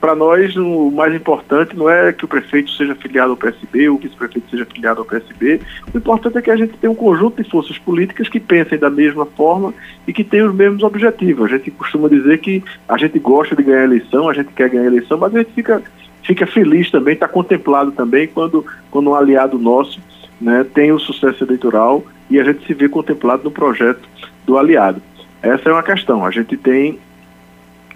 para 0.00 0.14
nós, 0.14 0.54
o 0.56 0.90
mais 0.90 1.14
importante 1.14 1.76
não 1.76 1.88
é 1.88 2.12
que 2.12 2.24
o 2.24 2.28
prefeito 2.28 2.70
seja 2.72 2.94
filiado 2.94 3.30
ao 3.30 3.36
PSB 3.36 3.88
ou 3.88 3.98
que 3.98 4.06
o 4.06 4.08
vice-prefeito 4.08 4.50
seja 4.50 4.66
filiado 4.66 5.00
ao 5.00 5.06
PSB. 5.06 5.60
O 5.94 5.98
importante 5.98 6.38
é 6.38 6.42
que 6.42 6.50
a 6.50 6.56
gente 6.56 6.76
tenha 6.78 6.90
um 6.90 6.94
conjunto 6.94 7.42
de 7.42 7.48
forças 7.48 7.78
políticas 7.78 8.28
que 8.28 8.40
pensem 8.40 8.78
da 8.78 8.90
mesma 8.90 9.24
forma 9.24 9.72
e 10.06 10.12
que 10.12 10.24
tenham 10.24 10.48
os 10.48 10.54
mesmos 10.54 10.82
objetivos. 10.82 11.50
A 11.50 11.56
gente 11.56 11.70
costuma 11.70 12.08
dizer 12.08 12.38
que 12.38 12.62
a 12.88 12.98
gente 12.98 13.18
gosta 13.18 13.56
de 13.56 13.62
ganhar 13.62 13.84
eleição, 13.84 14.28
a 14.28 14.34
gente 14.34 14.52
quer 14.52 14.68
ganhar 14.68 14.86
eleição, 14.86 15.16
mas 15.18 15.34
a 15.34 15.38
gente 15.38 15.52
fica, 15.52 15.82
fica 16.22 16.46
feliz 16.46 16.90
também, 16.90 17.14
está 17.14 17.28
contemplado 17.28 17.92
também 17.92 18.28
quando, 18.28 18.64
quando 18.90 19.10
um 19.10 19.14
aliado 19.14 19.58
nosso 19.58 20.00
né, 20.40 20.64
tem 20.74 20.90
o 20.92 20.98
sucesso 20.98 21.44
eleitoral 21.44 22.04
e 22.30 22.40
a 22.40 22.44
gente 22.44 22.66
se 22.66 22.72
vê 22.72 22.88
contemplado 22.88 23.44
no 23.44 23.50
projeto 23.50 24.08
do 24.46 24.56
aliado. 24.56 25.02
Essa 25.42 25.68
é 25.68 25.72
uma 25.72 25.82
questão. 25.82 26.24
A 26.24 26.30
gente 26.30 26.56
tem, 26.56 26.98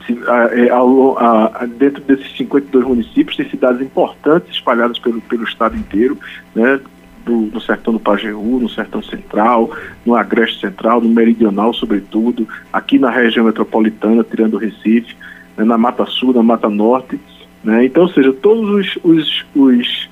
é, 0.09 1.67
dentro 1.79 2.03
desses 2.03 2.37
52 2.37 2.85
municípios, 2.85 3.37
tem 3.37 3.49
cidades 3.49 3.81
importantes 3.81 4.51
espalhadas 4.51 4.99
pelo, 4.99 5.21
pelo 5.23 5.45
estado 5.45 5.77
inteiro, 5.77 6.19
né, 6.55 6.81
do, 7.25 7.51
no 7.53 7.61
sertão 7.61 7.93
do 7.93 8.01
Pajeú, 8.01 8.61
no 8.61 8.69
sertão 8.69 9.03
central, 9.03 9.71
no 10.05 10.15
agreste 10.15 10.61
central, 10.61 11.01
no 11.01 11.09
meridional, 11.09 11.73
sobretudo, 11.73 12.47
aqui 12.73 12.99
na 12.99 13.11
região 13.11 13.47
metropolitana, 13.47 14.25
tirando 14.25 14.55
o 14.55 14.59
Recife, 14.59 15.17
né, 15.57 15.65
na 15.65 15.79
Mata 15.79 16.05
Sul, 16.07 16.35
na 16.35 16.43
Mata 16.43 16.69
Norte. 16.69 17.19
Né, 17.63 17.87
então, 17.87 18.03
ou 18.03 18.09
seja, 18.11 18.33
todos 18.33 18.69
os, 18.69 18.99
os, 19.03 19.47
os 19.55 20.11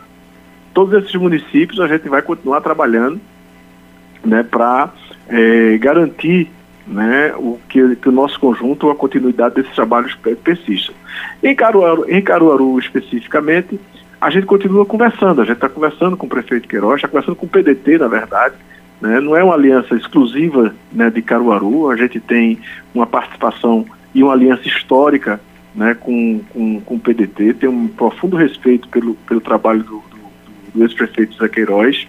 todos 0.73 1.03
esses 1.03 1.15
municípios 1.15 1.81
a 1.81 1.87
gente 1.87 2.09
vai 2.09 2.23
continuar 2.23 2.61
trabalhando 2.61 3.21
né, 4.25 4.43
para 4.43 4.91
é, 5.29 5.77
garantir 5.79 6.51
né, 6.87 7.33
o 7.37 7.59
que, 7.69 7.97
que, 7.97 8.09
o 8.09 8.13
nosso 8.13 8.39
conjunto, 8.39 8.91
a 8.91 8.95
continuidade 8.95 9.57
desses 9.57 9.75
trabalhos 9.75 10.17
persista. 10.43 10.93
Em 11.43 11.55
Caruaru, 11.55 12.05
em 12.09 12.21
Caruaru 12.23 12.79
especificamente, 12.79 13.79
a 14.21 14.31
gente 14.31 14.47
continua 14.47 14.87
conversando, 14.87 15.41
a 15.41 15.45
gente 15.45 15.57
está 15.57 15.69
conversando 15.69 16.17
com 16.17 16.27
o 16.27 16.29
prefeito 16.29 16.69
Queiroz, 16.69 16.97
está 16.97 17.09
conversando 17.09 17.37
com 17.37 17.47
o 17.47 17.49
PDT, 17.49 17.99
na 17.99 18.09
verdade, 18.09 18.55
né, 19.01 19.21
não 19.21 19.37
é 19.37 19.43
uma 19.43 19.55
aliança 19.55 19.97
exclusiva 19.97 20.75
né, 20.93 21.11
de 21.11 21.23
Caruaru, 21.23 21.91
a 21.91 21.97
gente 21.97 22.21
tem 22.21 22.61
uma 22.95 23.07
participação 23.07 23.85
e 24.15 24.23
uma 24.23 24.33
aliança 24.33 24.67
histórica 24.69 25.41
né, 25.75 25.95
com, 25.95 26.41
com, 26.53 26.81
com 26.81 26.95
o 26.95 27.01
PDT, 27.01 27.55
tem 27.55 27.69
um 27.69 27.89
profundo 27.89 28.37
respeito 28.37 28.89
pelo, 28.89 29.15
pelo 29.27 29.41
trabalho 29.41 29.83
do, 29.83 30.03
do 30.75 30.83
ex-prefeito 30.83 31.37
Zé 31.37 31.49
Queiroz. 31.49 32.07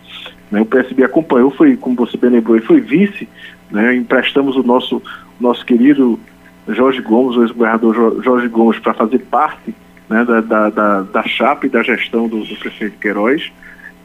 Né, 0.51 0.61
o 0.61 0.65
PSB 0.65 1.03
acompanhou, 1.03 1.51
foi, 1.51 1.75
como 1.75 1.95
você 1.95 2.17
bem 2.17 2.29
lembrou, 2.29 2.61
foi 2.61 2.79
vice, 2.79 3.27
né, 3.71 3.95
emprestamos 3.95 4.55
o 4.55 4.63
nosso, 4.63 5.01
nosso 5.39 5.65
querido 5.65 6.19
Jorge 6.67 7.01
Gomes, 7.01 7.35
o 7.37 7.43
ex-governador 7.43 8.21
Jorge 8.23 8.47
Gomes, 8.47 8.79
para 8.79 8.93
fazer 8.93 9.19
parte 9.19 9.73
né, 10.09 10.23
da, 10.23 10.41
da, 10.41 10.69
da, 10.69 11.01
da, 11.01 11.23
chapa 11.23 11.65
e 11.65 11.69
da 11.69 11.81
gestão 11.81 12.27
do, 12.27 12.43
do 12.43 12.55
prefeito 12.55 12.99
Queiroz. 12.99 13.51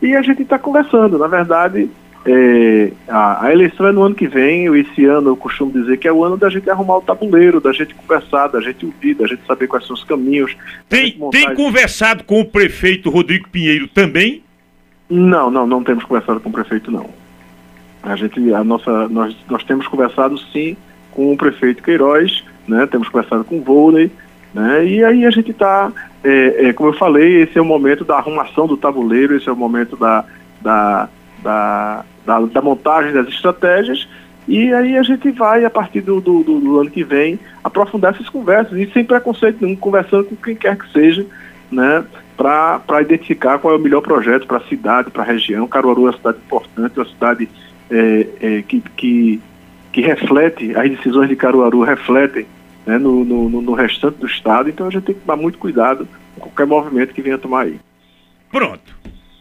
E 0.01 0.15
a 0.15 0.23
gente 0.23 0.43
está 0.43 0.59
conversando. 0.59 1.19
Na 1.19 1.27
verdade, 1.27 1.91
é, 2.27 2.93
a, 3.09 3.47
a, 3.47 3.53
eleição 3.53 3.87
é 3.87 3.93
no 3.93 4.03
ano 4.03 4.15
que 4.15 4.27
vem, 4.27 4.65
eu, 4.65 4.77
esse 4.77 5.05
ano 5.05 5.31
eu 5.31 5.37
costumo 5.37 5.73
dizer 5.73 5.99
que 5.99 6.09
é 6.09 6.13
o 6.13 6.25
ano 6.25 6.37
da 6.37 6.51
gente 6.51 6.69
arrumar 6.69 6.99
o 6.99 7.03
tabuleiro, 7.03 7.61
da 7.61 7.73
gente 7.73 7.95
conversar, 7.95 8.49
da 8.49 8.61
gente 8.61 8.85
ouvir, 8.85 9.15
da 9.15 9.27
gente 9.27 9.47
saber 9.47 9.67
quais 9.67 9.87
são 9.87 9.95
os 9.95 10.05
caminhos. 10.05 10.57
Tem, 10.89 11.19
tem 11.31 11.55
conversado 11.55 12.25
com 12.25 12.41
o 12.41 12.45
prefeito 12.45 13.11
Rodrigo 13.11 13.49
Pinheiro 13.49 13.89
também? 13.89 14.43
Não, 15.09 15.51
não, 15.51 15.67
não 15.67 15.83
temos 15.83 16.05
conversado 16.05 16.41
com 16.41 16.49
o 16.49 16.53
prefeito, 16.53 16.91
não. 16.91 17.09
A 18.03 18.15
gente, 18.17 18.53
a 18.53 18.63
nossa, 18.63 19.09
nós, 19.09 19.37
nós 19.49 19.65
temos 19.65 19.87
conversado 19.87 20.39
sim 20.39 20.77
com 21.11 21.33
o 21.33 21.37
prefeito 21.37 21.83
Queiroz, 21.83 22.45
né? 22.67 22.87
Temos 22.87 23.09
conversado 23.09 23.45
com 23.45 23.59
o 23.59 23.63
Volney, 23.63 24.11
né? 24.55 24.85
E 24.85 25.05
aí 25.05 25.27
a 25.27 25.31
gente 25.31 25.51
está, 25.51 25.91
é, 26.23 26.69
é, 26.69 26.73
como 26.73 26.91
eu 26.91 26.95
falei, 26.95 27.43
esse 27.43 27.59
é 27.59 27.63
o 27.63 27.65
momento 27.65 28.05
da 28.05 28.17
arrumação 28.17 28.67
do 28.67 28.77
tabuleiro, 28.77 29.37
esse 29.37 29.49
é 29.49 29.53
o 29.53 29.57
momento 29.57 29.97
da, 29.97 30.25
da, 30.61 31.09
da, 31.43 32.05
da, 32.25 32.41
da 32.41 32.63
montagem 32.63 33.13
das 33.13 33.29
estratégias 33.29 34.07
e 34.49 34.73
aí 34.73 34.97
a 34.97 35.03
gente 35.03 35.31
vai, 35.31 35.67
a 35.67 35.71
partir 35.71 36.01
do, 36.01 36.23
do, 36.23 36.43
do, 36.43 36.81
ano 36.81 36.91
que 36.91 37.05
vem, 37.05 37.39
aprofundar 37.63 38.15
essas 38.15 38.31
conversas, 38.31 38.79
e 38.79 38.91
sem 38.93 39.05
preconceito 39.05 39.59
nenhum, 39.61 39.77
conversando 39.77 40.25
com 40.25 40.37
quem 40.37 40.57
quer 40.57 40.75
que 40.75 40.91
seja, 40.91 41.27
né? 41.71 42.03
Para 42.39 43.03
identificar 43.03 43.59
qual 43.59 43.75
é 43.75 43.77
o 43.77 43.81
melhor 43.81 44.01
projeto 44.01 44.47
para 44.47 44.59
a 44.59 44.69
cidade, 44.69 45.11
para 45.11 45.25
a 45.25 45.27
região. 45.27 45.67
Caruaru 45.67 46.03
é 46.03 46.11
uma 46.11 46.17
cidade 46.17 46.39
importante, 46.39 46.97
uma 46.97 47.09
cidade 47.09 47.49
é, 47.91 48.27
é, 48.41 48.63
que, 48.63 48.81
que, 48.97 49.41
que, 49.93 50.01
reflete, 50.01 50.73
as 50.77 50.89
decisões 50.89 51.29
de 51.29 51.35
Caruaru 51.35 51.83
refletem 51.83 52.47
né, 52.87 52.97
no, 52.97 53.25
no, 53.25 53.61
no, 53.61 53.73
restante 53.75 54.19
do 54.19 54.27
estado, 54.27 54.69
então 54.69 54.87
a 54.87 54.91
gente 54.91 55.03
tem 55.03 55.17
que 55.17 55.23
tomar 55.23 55.37
muito 55.37 55.59
cuidado 55.59 56.07
com 56.37 56.43
qualquer 56.43 56.65
movimento 56.65 57.13
que 57.13 57.21
venha 57.21 57.37
tomar 57.37 57.63
aí. 57.63 57.81
Pronto. 58.53 58.97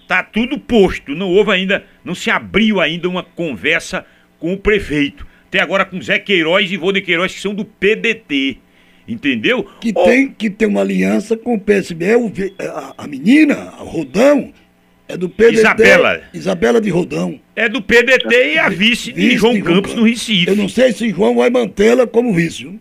tá 0.07 0.23
tudo 0.23 0.57
posto. 0.57 1.13
Não 1.13 1.29
houve 1.29 1.51
ainda, 1.51 1.85
não 2.03 2.15
se 2.15 2.31
abriu 2.31 2.81
ainda 2.81 3.07
uma 3.07 3.21
conversa 3.21 4.03
com 4.39 4.53
o 4.53 4.57
prefeito. 4.57 5.25
Até 5.47 5.61
agora 5.61 5.85
com 5.85 6.01
Zé 6.01 6.17
Queiroz 6.17 6.71
e 6.71 6.77
Vônei 6.77 7.03
Queiroz, 7.03 7.33
que 7.35 7.39
são 7.39 7.53
do 7.53 7.63
PDT. 7.63 8.57
Entendeu? 9.07 9.63
Que, 9.79 9.93
Ó, 9.95 10.03
tem, 10.05 10.27
que 10.29 10.49
tem 10.49 10.67
uma 10.67 10.81
aliança 10.81 11.37
com 11.37 11.53
o 11.55 11.59
PSB. 11.59 12.15
o 12.15 12.27
ve- 12.29 12.53
a, 12.59 12.93
a 12.97 13.07
menina, 13.07 13.55
a 13.55 13.83
Rodão, 13.83 14.51
é 15.07 15.15
do 15.15 15.29
PDT. 15.29 15.59
Isabela. 15.59 16.21
Isabela 16.33 16.81
de 16.81 16.89
Rodão. 16.89 17.39
É 17.55 17.69
do 17.69 17.81
PDT 17.81 18.53
e 18.55 18.57
a 18.59 18.67
vice, 18.67 19.13
de 19.13 19.21
Vice 19.21 19.37
João 19.37 19.53
de 19.53 19.61
Campos 19.61 19.95
no 19.95 20.03
Recife. 20.03 20.49
Eu 20.49 20.55
não 20.57 20.67
sei 20.67 20.91
se 20.91 21.09
João 21.09 21.37
vai 21.37 21.49
mantê-la 21.49 22.05
como 22.05 22.33
vice. 22.33 22.77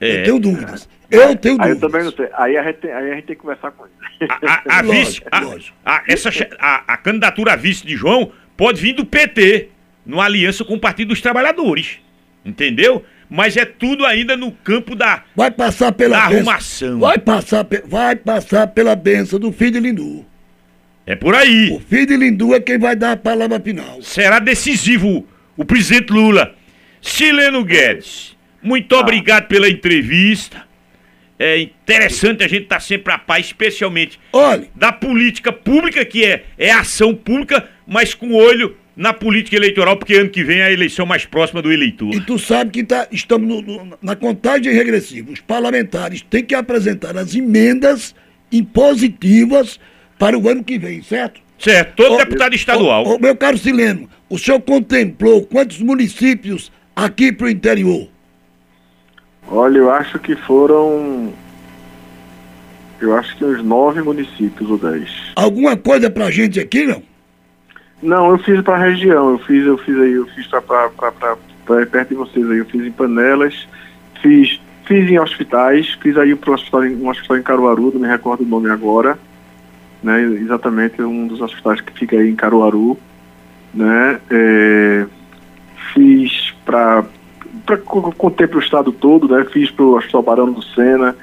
É. 0.00 0.20
Eu 0.20 0.24
tenho 0.24 0.38
dúvidas. 0.38 0.88
Eu 1.10 1.36
tenho 1.36 1.60
Aí 1.62 1.70
eu 1.70 1.76
dúvidas. 1.76 1.80
também 1.80 2.04
não 2.04 2.12
sei. 2.16 2.26
Aí 2.36 2.56
a 2.56 2.62
gente 2.64 2.76
tem, 2.76 2.90
aí 2.92 3.10
a 3.10 3.14
gente 3.16 3.24
tem 3.26 3.36
que 3.36 3.42
conversar 3.42 3.70
com 3.72 3.84
ele. 3.84 4.30
A, 4.46 4.52
a- 4.76 4.78
a 4.78 4.82
vice, 4.90 5.20
a, 5.30 5.40
lógico. 5.40 5.76
a- 5.84 6.02
essa, 6.08 6.30
a 6.58 6.96
candidatura 6.96 7.52
a 7.52 7.56
vice 7.56 7.86
de 7.86 7.94
João 7.96 8.32
pode 8.56 8.80
vir 8.80 8.94
do 8.94 9.04
PT, 9.04 9.68
numa 10.06 10.24
aliança 10.24 10.64
com 10.64 10.74
o 10.74 10.80
Partido 10.80 11.08
dos 11.08 11.20
Trabalhadores. 11.20 11.98
Entendeu? 12.44 13.04
Mas 13.28 13.56
é 13.56 13.64
tudo 13.64 14.06
ainda 14.06 14.36
no 14.36 14.52
campo 14.52 14.94
da. 14.94 15.24
Vai 15.34 15.50
passar 15.50 15.92
pela 15.92 16.16
Da 16.16 16.24
arrumação. 16.24 17.00
Vai 17.00 17.18
passar, 17.18 17.64
pe- 17.64 17.82
vai 17.84 18.14
passar 18.16 18.68
pela 18.68 18.94
benção 18.94 19.38
do 19.38 19.50
filho 19.52 19.72
de 19.72 19.80
Lindu. 19.80 20.24
É 21.04 21.14
por 21.16 21.34
aí. 21.34 21.70
O 21.70 21.80
filho 21.80 22.06
de 22.06 22.16
Lindu 22.16 22.54
é 22.54 22.60
quem 22.60 22.78
vai 22.78 22.94
dar 22.96 23.12
a 23.12 23.16
palavra 23.16 23.58
final. 23.60 24.00
Será 24.02 24.38
decisivo 24.38 25.26
o 25.56 25.64
presidente 25.64 26.12
Lula. 26.12 26.54
Sileno 27.00 27.64
Guedes, 27.64 28.36
muito 28.62 28.94
obrigado 28.96 29.46
pela 29.46 29.68
entrevista. 29.68 30.64
É 31.38 31.58
interessante 31.60 32.42
a 32.42 32.48
gente 32.48 32.62
estar 32.62 32.80
sempre 32.80 33.12
a 33.12 33.18
paz, 33.18 33.46
especialmente 33.46 34.18
Olha, 34.32 34.68
da 34.74 34.90
política 34.90 35.52
pública, 35.52 36.04
que 36.04 36.24
é, 36.24 36.44
é 36.56 36.70
ação 36.72 37.14
pública, 37.14 37.68
mas 37.86 38.14
com 38.14 38.32
olho 38.32 38.74
na 38.96 39.12
política 39.12 39.56
eleitoral, 39.56 39.96
porque 39.98 40.14
ano 40.14 40.30
que 40.30 40.42
vem 40.42 40.58
é 40.60 40.64
a 40.64 40.72
eleição 40.72 41.04
mais 41.04 41.26
próxima 41.26 41.60
do 41.60 41.70
eleitor. 41.70 42.14
e 42.14 42.20
tu 42.20 42.38
sabe 42.38 42.70
que 42.70 42.82
tá, 42.82 43.06
estamos 43.12 43.46
no- 43.46 43.60
no- 43.60 43.98
na 44.00 44.16
contagem 44.16 44.72
regressiva. 44.72 45.30
Os 45.30 45.40
parlamentares 45.40 46.22
têm 46.22 46.42
que 46.42 46.54
apresentar 46.54 47.16
as 47.16 47.34
emendas 47.34 48.14
impositivas 48.50 49.78
para 50.18 50.38
o 50.38 50.48
ano 50.48 50.64
que 50.64 50.78
vem, 50.78 51.02
certo? 51.02 51.40
Certo, 51.58 51.94
todo 51.96 52.14
Ô, 52.14 52.16
deputado 52.16 52.54
estadual. 52.54 53.04
ô, 53.06 53.16
ô, 53.16 53.18
meu 53.18 53.36
caro 53.36 53.58
Sileno, 53.58 54.08
o 54.30 54.38
senhor 54.38 54.60
contemplou 54.60 55.44
quantos 55.46 55.78
municípios 55.80 56.72
aqui 56.94 57.30
para 57.32 57.46
o 57.46 57.50
interior? 57.50 58.08
Olha, 59.48 59.78
eu 59.78 59.90
acho 59.90 60.18
que 60.18 60.34
foram. 60.36 61.32
Eu 63.00 63.14
acho 63.14 63.36
que 63.36 63.44
uns 63.44 63.62
nove 63.62 64.00
municípios 64.02 64.68
ou 64.70 64.78
dez. 64.78 65.10
Alguma 65.36 65.76
coisa 65.76 66.10
pra 66.10 66.30
gente 66.30 66.58
aqui, 66.58 66.84
não? 66.84 67.02
Não, 68.02 68.30
eu 68.30 68.38
fiz 68.38 68.60
para 68.60 68.74
a 68.76 68.78
região, 68.88 69.30
eu 69.30 69.38
fiz, 69.38 69.64
eu 69.66 69.78
fiz 69.78 69.96
aí, 69.98 70.12
eu 70.12 70.26
fiz 70.28 70.46
para 70.46 70.60
perto 71.86 72.08
de 72.10 72.14
vocês 72.14 72.50
aí, 72.50 72.58
eu 72.58 72.66
fiz 72.66 72.84
em 72.86 72.92
Panelas, 72.92 73.66
fiz, 74.20 74.60
fiz 74.84 75.10
em 75.10 75.18
hospitais, 75.18 75.96
fiz 76.02 76.16
aí 76.18 76.34
pro 76.34 76.52
hospital, 76.52 76.84
em- 76.84 76.96
um 76.96 77.08
hospital 77.08 77.38
em 77.38 77.42
Caruaru, 77.42 77.90
não 77.94 78.00
me 78.00 78.06
recordo 78.08 78.42
o 78.44 78.46
nome 78.46 78.70
agora, 78.70 79.18
né? 80.02 80.20
Exatamente 80.22 81.00
um 81.02 81.26
dos 81.26 81.40
hospitais 81.40 81.80
que 81.80 81.92
fica 81.98 82.16
aí 82.16 82.30
em 82.30 82.36
Caruaru, 82.36 82.98
né? 83.74 84.20
É, 84.30 85.06
fiz 85.94 86.54
para 86.64 87.04
contei 88.16 88.46
para 88.46 88.58
o 88.58 88.62
estado 88.62 88.92
todo, 88.92 89.26
né? 89.34 89.44
Fiz 89.52 89.70
para 89.70 89.84
o 89.84 89.96
Hospital 89.96 90.22
Barão 90.22 90.52
do 90.52 90.62
Sena, 90.62 91.16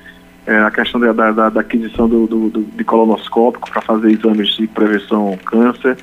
é, 0.45 0.57
a 0.59 0.71
questão 0.71 0.99
da, 0.99 1.13
da- 1.31 1.49
da 1.49 1.61
aquisição 1.61 2.09
do, 2.09 2.27
do, 2.27 2.49
do- 2.49 2.63
de 2.63 2.83
colonoscópico 2.83 3.69
para 3.71 3.81
fazer 3.81 4.11
exames 4.11 4.49
de 4.57 4.67
prevenção 4.67 5.27
ao 5.27 5.37
câncer, 5.37 5.95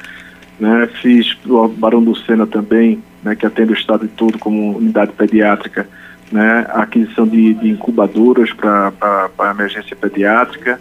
né? 0.61 0.89
Fiz 1.01 1.35
para 1.35 1.53
o 1.53 1.69
Barão 1.69 2.03
do 2.03 2.15
Sena 2.15 2.47
também, 2.47 3.03
né? 3.25 3.35
Que 3.35 3.47
atende 3.47 3.73
o 3.73 3.77
estado 3.77 4.09
todo 4.17 4.39
como 4.39 4.77
unidade 4.77 5.13
pediátrica, 5.13 5.89
né? 6.31 6.67
A 6.69 6.83
aquisição 6.83 7.27
de, 7.27 7.55
de 7.55 7.71
incubadoras 7.71 8.53
para 8.53 8.93
a 9.39 9.51
emergência 9.51 9.97
pediátrica, 9.97 10.81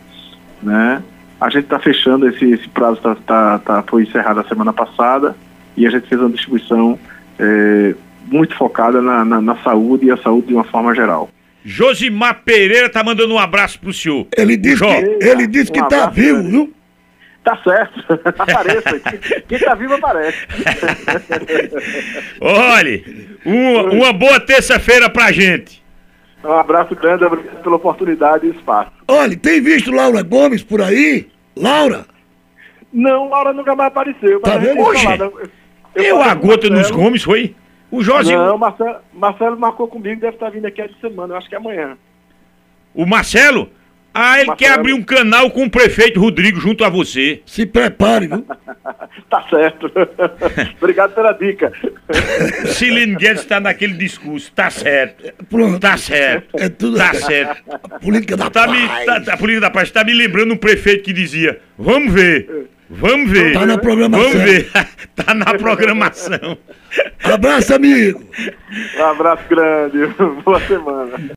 né? 0.61 1.01
A 1.39 1.49
gente 1.49 1.63
está 1.63 1.79
fechando 1.79 2.27
esse, 2.27 2.45
esse 2.51 2.67
prazo 2.67 2.97
tá, 2.97 3.15
tá, 3.15 3.59
tá, 3.59 3.83
foi 3.83 4.03
encerrado 4.03 4.41
a 4.41 4.43
semana 4.43 4.73
passada 4.73 5.35
e 5.77 5.87
a 5.87 5.89
gente 5.89 6.07
fez 6.07 6.19
uma 6.19 6.29
distribuição 6.29 6.99
é, 7.39 7.95
muito 8.29 8.55
focada 8.55 9.01
na, 9.01 9.23
na, 9.23 9.39
na 9.41 9.55
saúde 9.57 10.07
e 10.07 10.11
a 10.11 10.17
saúde 10.17 10.47
de 10.47 10.53
uma 10.53 10.65
forma 10.65 10.93
geral. 10.93 11.29
Josimar 11.63 12.41
Pereira 12.43 12.89
tá 12.89 13.03
mandando 13.03 13.33
um 13.33 13.39
abraço 13.39 13.79
pro 13.79 13.93
senhor. 13.93 14.27
Ele 14.35 14.57
disse 14.57 14.77
Jó. 14.77 14.87
que, 14.87 15.25
ele 15.25 15.47
disse 15.47 15.71
que 15.71 15.79
Um 15.81 15.87
tá 15.87 16.03
abraço, 16.03 16.13
vivo, 16.13 16.43
né? 16.43 16.49
viu? 16.49 16.73
Tá 17.43 17.57
certo, 17.63 18.03
apareça. 18.37 18.99
Quem- 18.99 19.41
Quem 19.47 19.59
tá 19.59 19.73
vivo 19.75 19.93
aparece. 19.95 20.37
Olhe, 22.41 23.37
uma, 23.45 23.83
uma 23.83 24.13
boa 24.13 24.39
terça-feira 24.39 25.09
pra 25.09 25.31
gente. 25.31 25.83
Um 26.43 26.51
abraço 26.53 26.95
grande, 26.95 27.23
obrigado 27.25 27.61
pela 27.61 27.75
oportunidade 27.75 28.47
e 28.47 28.51
espaço. 28.51 28.91
Olha, 29.07 29.35
tem 29.37 29.61
visto 29.61 29.91
Laura 29.91 30.21
Gomes 30.21 30.63
por 30.63 30.81
aí? 30.81 31.27
Laura? 31.55 32.05
Não, 32.93 33.29
Laura 33.29 33.51
nunca 33.53 33.75
mais 33.75 33.87
apareceu. 33.89 34.39
Tá 34.41 34.57
vendo? 34.57 34.83
falado. 34.93 35.49
Eu, 35.95 36.17
falei 36.17 36.31
a 36.31 36.33
gota 36.35 36.69
nos. 36.69 36.91
Gomes, 36.91 37.23
foi? 37.23 37.55
O 37.91 38.03
Jorge, 38.03 38.31
Não, 38.35 38.57
Marcelo, 38.57 38.97
Marcelo 39.11 39.59
marcou 39.59 39.87
comigo, 39.87 40.21
deve 40.21 40.35
estar 40.35 40.49
vindo 40.51 40.65
aqui 40.67 40.79
essa 40.81 40.93
semana, 41.01 41.33
eu 41.33 41.37
acho 41.37 41.49
que 41.49 41.55
é 41.55 41.57
amanhã. 41.57 41.97
o 42.93 43.05
Marcelo, 43.05 43.69
ah, 44.13 44.41
ele 44.41 44.55
quer 44.55 44.71
abrir 44.71 44.93
um 44.93 45.01
canal 45.03 45.49
com 45.51 45.63
o 45.65 45.69
prefeito 45.69 46.19
Rodrigo 46.19 46.59
junto 46.59 46.83
a 46.83 46.89
você. 46.89 47.41
Se 47.45 47.65
prepare, 47.65 48.27
viu? 48.27 48.45
Tá 49.29 49.43
certo. 49.49 49.91
Obrigado 50.81 51.13
pela 51.13 51.31
dica. 51.33 51.71
Silene 52.73 53.15
Guedes 53.15 53.45
tá 53.45 53.59
naquele 53.59 53.93
discurso, 53.93 54.51
tá 54.51 54.69
certo, 54.71 55.31
Pronto. 55.47 55.79
tá 55.79 55.97
certo, 55.97 56.47
É 56.57 56.67
tudo 56.69 56.97
tá 56.97 57.13
certo. 57.13 57.61
A 57.91 57.99
política 57.99 58.35
da 58.35 58.49
Tá 58.49 58.67
me, 58.67 58.87
paz. 58.87 59.05
tá, 59.05 59.21
tá- 59.21 59.33
a 59.33 59.37
política 59.37 59.61
da 59.61 59.69
paz 59.69 59.91
tá 59.91 60.03
me 60.03 60.13
lembrando 60.13 60.53
um 60.53 60.57
prefeito 60.57 61.03
que 61.03 61.13
dizia: 61.13 61.59
Vamos 61.77 62.11
ver, 62.13 62.67
vamos 62.89 63.29
ver. 63.29 63.53
Tá 63.53 63.65
na 63.67 63.77
programação. 63.77 64.29
Vamos 64.31 64.43
ver. 64.43 64.69
tá 65.15 65.33
na 65.35 65.45
programação. 65.53 66.57
Abraço, 67.23 67.75
amigo. 67.75 68.23
Um 68.97 69.03
abraço 69.03 69.43
grande. 69.47 70.07
Boa 70.43 70.59
semana. 70.61 71.19